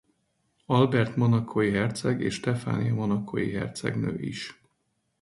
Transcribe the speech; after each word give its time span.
Albert 0.65 1.15
monacói 1.15 1.71
herceg 1.71 2.21
és 2.21 2.33
Stefánia 2.33 2.93
monacói 2.93 3.51
hercegnő 3.51 4.19
is. 4.19 4.61